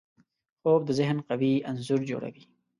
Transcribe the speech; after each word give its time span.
خوب 0.61 0.81
د 0.85 0.89
ذهن 0.99 1.17
قوي 1.27 1.53
انځور 1.69 2.01
جوړوي 2.09 2.43